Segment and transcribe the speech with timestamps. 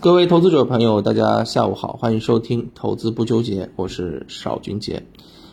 [0.00, 5.04] 各位投资者朋友，大家下午好，欢迎收听投资不纠结，我是邵军杰。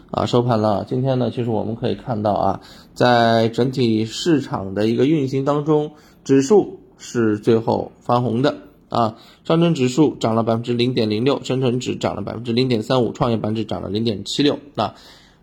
[0.09, 2.61] 啊，收盘了，今天呢，其实我们可以看到啊，
[2.93, 5.91] 在整体市场的一个运行当中，
[6.25, 8.57] 指数是最后翻红的
[8.89, 9.15] 啊，
[9.45, 14.59] 上证指数涨了百分之零点零六，深成指涨了百分之零点三五，创业板指涨了零点七六。
[14.75, 14.95] 那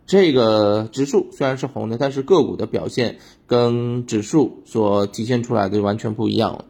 [0.06, 6.64] 这个指数虽然是红的，但是个股的表现跟指数所体现出来的完全不一样了。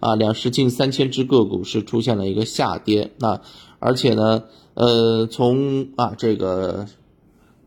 [0.00, 3.42] 啊，两市近三千只个股是出现了一个下跌，那
[3.78, 6.86] 而且呢，呃，从啊这个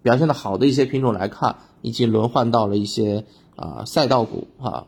[0.01, 4.87] 表现的好的一些品种来看，已经轮换到了一些啊赛道股啊，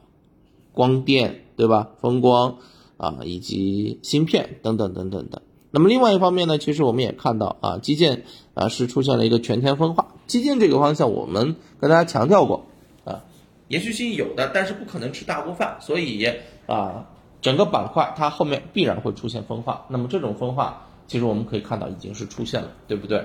[0.73, 1.89] 光电对吧？
[2.01, 2.57] 风光
[2.97, 5.43] 啊，以及芯片等等等等的。
[5.69, 8.23] 那么另外一方面呢，其实我们也看到啊，基建
[8.55, 12.65] 啊是出现了一个全天分化，基建这个方向我们跟大家强调过
[13.03, 13.23] 啊，
[13.67, 16.25] 延续性有的，但是不可能吃大锅饭，所以
[16.65, 17.09] 啊。
[17.45, 23.23] 整个板块它后面必然会出现分化，那么这种分化其实我们可以看到已经是出现了，对不对？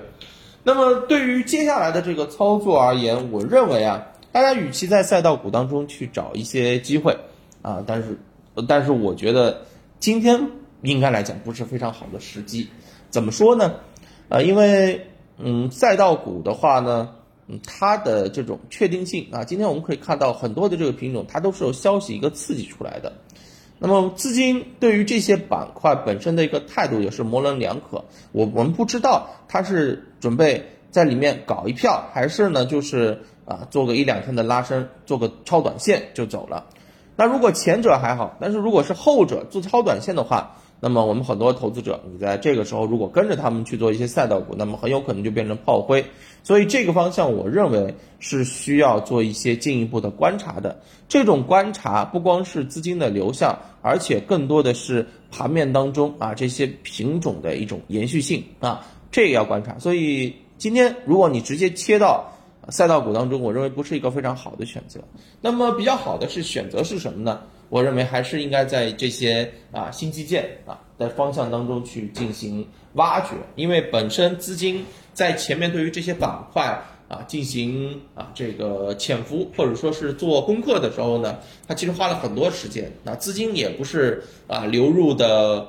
[0.63, 7.17] 那么对于接下来的这个操作而言，我认为啊，大家与其在赛道股当中去找一些机会
[7.63, 8.19] 啊，但是
[8.69, 9.63] 但是我觉得
[10.01, 10.51] 今天
[10.83, 12.69] 应该来讲不是非常好的时机。
[13.09, 13.77] 怎么说呢？
[14.29, 15.07] 啊，因为
[15.39, 17.09] 嗯，赛道股的话呢，
[17.49, 23.11] 嗯，它的这种确定性啊，今天我们可以看到很多的这个品种，它都是有消息一个刺激出来的。
[23.81, 36.67] 那么资金对于这些板块本身的一个态度也是模棱两可，我我们不知道他是准备在里面搞一票，还是呢就是啊做个一两天的拉伸，做个超短线就走了。
[37.17, 40.57] 那如果前者还好，但是如果是后者做超短线的话。
[40.83, 46.05] 那么我们很多投资者，你在这个时候如果跟着他们去做一些赛道股，那么很有可能就变成炮灰。
[46.43, 50.81] 所以这个方向，我认为是需要做一些进一步的观察的。
[51.07, 59.79] 这种观察不光是资金的流向，而且更多的是盘面当中啊这些品种的一种延续性啊，这也要观察。
[59.79, 62.33] 所以今天如果你直接切到
[62.71, 64.99] 赛道股当中，我认为不是一个非常好的选择。
[65.43, 67.43] 那么比较好的是选择是什么呢？
[67.71, 81.39] 我认为还是应该在这些啊新基建啊的方向当中去进行挖掘，因为本身资金在前面对于这些板块啊进行啊这个潜伏或者说是做功课的时候呢，
[81.69, 85.67] 它其实花了很多时间，那资金也不是啊流入的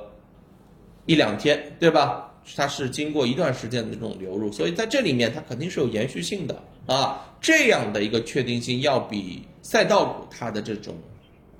[1.06, 2.32] 一两天，对吧？
[2.56, 10.92] 它是经过一段时间的这种流入，所以在这里面它肯定是有延续性的啊，这样的一个确定性要比赛道股它的这种。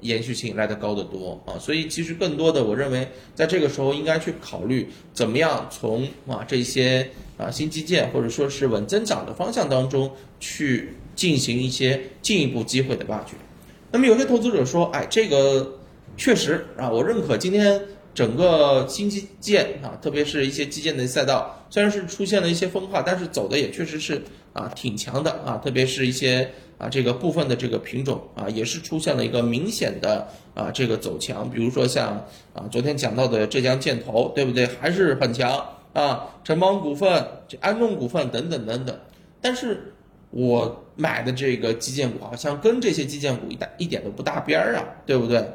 [0.03, 7.09] 延续性来的高得多啊，所以其实更多的，我认为在这个时候应该去考虑怎么样从啊这些
[7.39, 13.35] 啊新基建或者说是稳增长的方向当中去进行一些进一步机会的挖掘。
[13.91, 15.79] 那么有些投资者说，哎，这个
[16.17, 17.81] 确实啊，我认可今天
[18.13, 26.51] 整个新基建啊，特别是一些基建的赛道，虽然是出现了一些分化，但是走的也确实是啊挺强的啊，特别是一些。
[26.79, 34.67] 啊，这个部分的这个品种啊，也是出现了一个明显的啊这个走强，比如说像啊昨天讲到的浙江建投，对不对？
[34.67, 38.99] 还是很强啊，城邦股份、这安众股份等等等等。
[39.41, 39.93] 但是
[40.31, 45.47] 我买的这个基建股好像跟这些基建股一一点都不搭边儿啊，对不对？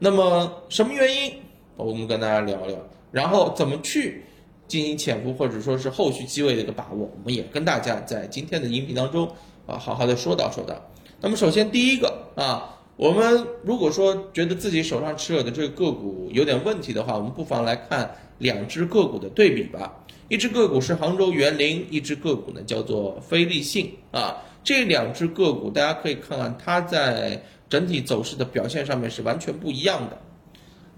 [0.00, 1.32] 那么什么原因？
[1.76, 2.76] 我们跟大家聊聊，
[3.12, 4.24] 然后怎么去
[4.66, 9.30] 进行潜伏或者说是后续机会的一个把握，我们也跟大家在今天的音频当中。
[9.66, 10.74] 啊，好好的说道说道。
[11.20, 20.00] 那么首先第一个啊，我们如果说觉得自己手上持有的这个个股有点问题的话，我们不妨来看两只个股的对比吧。
[20.28, 24.42] 一只个股是杭州园林，一只个股呢叫做飞利信啊。
[24.64, 30.18] 这两只个股大家可以看看它在整体走势的表现上面是完全不一样的。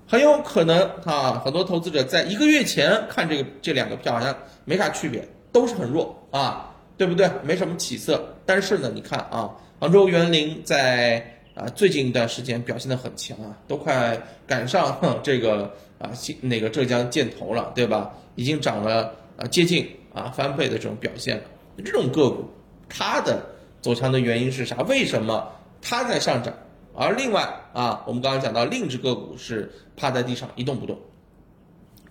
[0.07, 6.74] 很有可能啊，很多投资者在一个月前看这个这两个票好像没啥区别，都是很弱啊。
[6.97, 7.29] 对不对？
[7.43, 9.51] 没什么起色，但是呢，你看啊，
[9.81, 14.17] 杭州园林在啊最近一段时间表现的很强啊，都快
[14.47, 18.13] 赶上这个啊新那个浙江建投了，对吧？
[18.37, 21.43] 已经涨了啊接近啊翻倍的这种表现了。
[21.85, 22.49] 这种个股
[22.89, 23.45] 它的
[23.81, 24.77] 走强的原因是啥？
[24.83, 25.51] 为什么
[25.83, 26.55] 它在上涨？
[26.95, 27.43] 而另外
[27.73, 30.97] 啊，我们刚刚讲到另一只个股是趴在地上一动不动，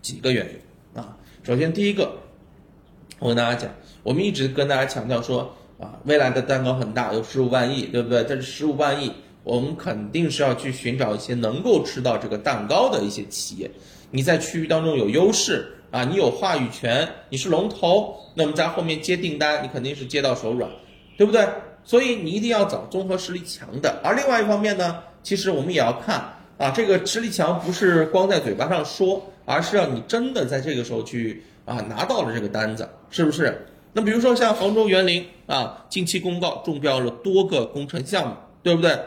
[0.02, 1.18] 几个原因啊？
[1.42, 2.18] 首先第一个。
[3.24, 3.74] 我跟大家讲，
[4.04, 5.50] 我们一直跟大家强调说
[5.80, 8.22] 啊，未来的蛋糕很大，有十五万亿，对不对？
[8.25, 9.10] 这是十五万亿，
[9.46, 13.72] 我们肯定是要去寻找一些能够吃到这个蛋糕的一些企业。
[14.12, 20.70] 你在区域当中有优势啊，你有话语权，你是龙头，那么在后面接订单，你肯定是接到手软，
[21.18, 21.48] 对不对？
[21.86, 24.02] 所以你一定要找综合实力强的。
[24.04, 26.22] 而另外一方面呢，其实我们也要看
[26.58, 33.68] 啊，这个实力强不是光在嘴巴上说，而是要你真的在这个时候去啊拿到了这个单子，是不是？
[33.94, 38.98] 那比如说像杭州园林啊，近期公告中标了多个工程项目，对不对？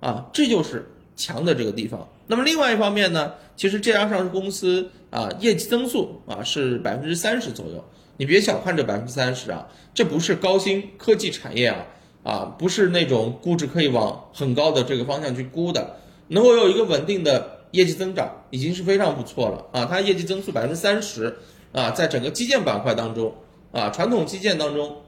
[0.00, 2.08] 啊，这就是强的这个地方。
[2.26, 7.84] 那么另外一方面呢，其实这家上市公司啊，业绩增速啊是百分之三十左右。
[8.16, 11.86] 你别小看这百分之三十啊，这不是高新科技产业啊，
[12.22, 15.96] 啊，不是那种估值可以往很高的这个方向去估的。
[16.28, 19.84] 能够有一个稳定的业绩增长，已经是非常不错了啊！
[19.84, 21.36] 它业绩增速百分之三十
[21.74, 23.34] 啊，在整个基建板块当中
[23.72, 25.02] 啊，传统基建当中，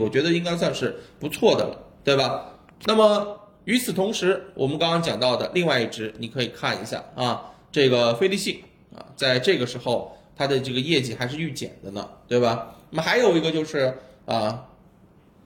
[0.00, 2.56] 我觉得应该算是不错的了，对吧？
[2.86, 8.62] 那么与此同时，我们刚刚讲到的另外一只，你可以看一下啊，这个飞利信
[8.96, 12.76] 啊，在这个时候它的这个业绩还是预减的呢，对吧？
[12.90, 14.68] 那么还有一个就是啊，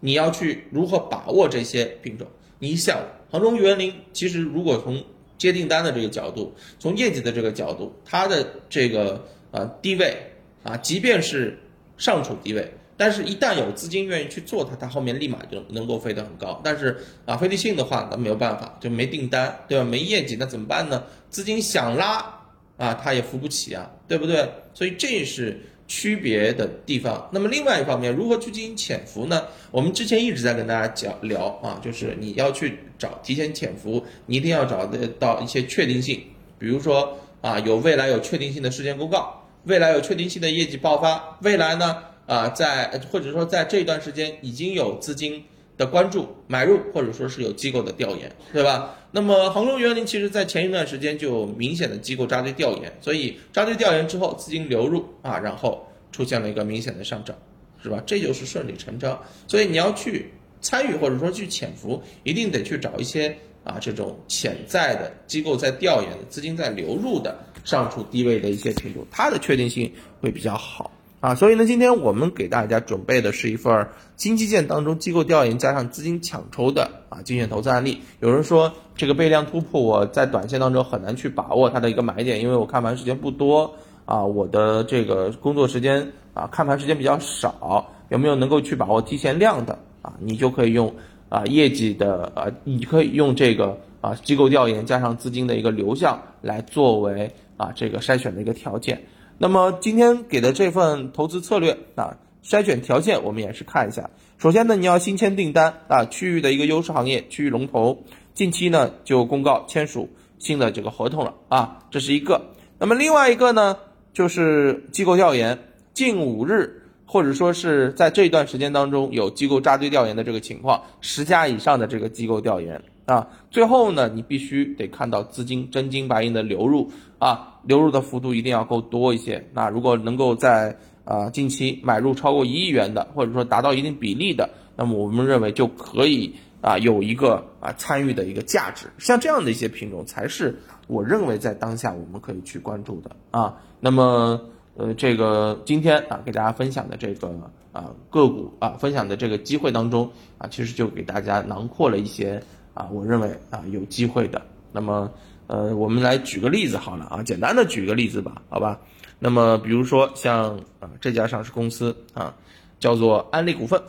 [0.01, 2.27] 你要去如何把握这些品种？
[2.59, 2.99] 你想，
[3.31, 5.03] 杭州园林其实如果从
[5.39, 10.17] 接订单的这个角度，从业绩的这个角度，它的这个呃低位
[10.67, 11.59] 啊，即便是
[11.97, 16.61] 尚处低位，但是一旦有资金愿意去做它，它后面立马就能够飞得很高。
[16.65, 19.85] 但是啊，飞利信的话，那没有办法，就没订单，对吧？
[19.85, 21.05] 没业绩，那怎么办呢？
[21.31, 22.43] 资金想拉
[22.77, 24.51] 啊，它也扶不起啊，对不对？
[24.75, 25.61] 所以这是。
[25.89, 29.45] 区别的地方，那么另外一方面，如何去进行潜伏呢？
[29.71, 36.21] 我们之前一直在跟大家讲聊啊，就是你要去找提前潜伏，你一定要找得到一些确定性，
[36.59, 45.45] 比如说啊，有未来有确定性的事件公告，未来有确定性的业绩爆发，未来呢啊，在或者说在这段时间已经有资金。
[45.79, 48.97] 的关注买入，或者说是有机构的调研，对吧？
[49.11, 57.37] 那么杭州园林其实在前一段时间就有明显的机构扎堆调研，所以扎堆调研之后资金流入啊，然后出现了一个明显的上涨，
[57.83, 58.03] 是吧？
[58.07, 59.23] 这就是顺理成章。
[59.47, 60.33] 所以你要去
[60.63, 63.37] 参与或者说去潜伏，一定得去找一些
[63.67, 70.91] 啊这种潜在的机构在调研的资金在流入的上处低位的一些品种，它的确定性会比较好。
[71.19, 78.01] 啊，所以呢，今天我们给大家准备的是一份新基建当中机构调研加上资金抢筹的啊精选投资案例。
[78.21, 83.75] 有人说这个倍量突破，我在短线当中很难去把握它的一个买点，因为我看盘时间不多
[84.05, 90.13] 啊，我的这个工作时间啊看盘时间比较少，有没有能够去把握提前量的啊？
[90.21, 90.95] 你就可以用
[91.29, 99.05] 啊业绩的啊，你可以用这个啊机构调研加上资金的一个流向来作为啊这个筛选的一个条件。
[99.39, 104.09] 那么今天给的这份投资策略啊，筛选条件我们也是看一下。
[104.39, 110.09] 首先呢，你要新签订单啊，区域的一个优势行业，区域龙头，近期呢就公告签署
[110.39, 112.43] 新的这个合同了啊，这是一个。
[112.79, 113.77] 那么另外一个呢，
[114.13, 115.59] 就是机构调研，
[115.95, 122.83] 近五日或者说是在这一段时间当中有机构扎堆调研的这个情况，十家以上的这个机构调研。
[123.07, 129.47] 啊，最后呢，你必须得看到资金真金白银的流入啊，流入的幅度一定要够多一些。
[129.55, 138.89] 那如果能够在啊近期买入超过一亿元的，或者说达到一定比例的，那么我们认为就可以啊有一个啊参与的一个价值。
[138.99, 140.57] 像这样的一些品种，才是
[140.89, 143.63] 我认为在当下我们可以去关注的啊。
[143.79, 144.41] 那么
[144.77, 147.29] 呃，这个今天啊给大家分享的这个
[147.73, 152.43] 啊个股啊分享的这个机会当中啊，其实就给大家囊括了一些。
[152.77, 154.43] 啊，我认为啊有机会的。
[154.71, 155.11] 那么，
[155.47, 158.79] 呃，我们来举个例子好了啊，简单的举个例子吧，好吧。
[159.19, 162.35] 那么，比如说像啊这家上市公司啊，
[162.79, 163.81] 叫做安利股份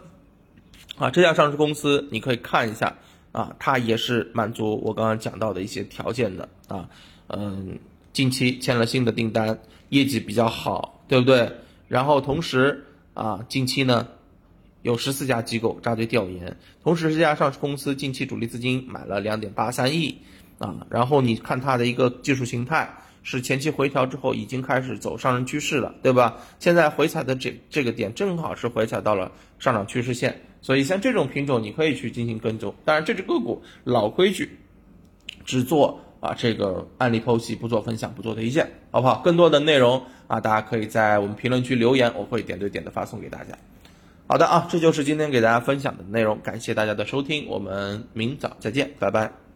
[0.98, 2.96] 啊，这家上市公司你可以看一下
[3.34, 6.88] 啊，它也是满足我刚刚讲到的一些条件的啊，
[7.28, 7.78] 嗯，
[8.18, 9.60] 近期签了新的订单，
[9.90, 11.52] 业绩比较好，对不对？
[11.88, 12.84] 然后同时
[13.14, 14.08] 啊，近期呢。
[14.82, 20.18] 有十四家机构扎堆调研，同时这家上市公司近期主力资金买了两点八三亿
[20.58, 26.38] 啊，然后你看它的一个技术形态是前期回调之后已经开始走上升趋势了，对吧？
[26.58, 32.74] 现在回踩的这这个点正好是回踩到了上涨趋势线，所以像这种品种你可以去进行跟踪。
[32.84, 34.58] 当然这只个股老规矩，
[35.46, 39.22] 只做啊这个案例剖析，不做分享，不做推荐，好不好？
[39.24, 43.58] 更多的内容啊，大家可以在我们评论区留言，我会点对点的发送给大家。
[44.28, 49.47] 好的啊，这就是今天给大家分享的内容，感谢大家的收听，我们明早再见，拜拜。